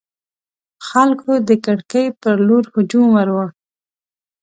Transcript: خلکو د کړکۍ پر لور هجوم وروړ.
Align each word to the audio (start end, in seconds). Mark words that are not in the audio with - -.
خلکو 0.87 1.31
د 1.47 1.49
کړکۍ 1.65 2.05
پر 2.21 2.35
لور 2.47 2.63
هجوم 2.73 3.07
وروړ. 3.13 3.47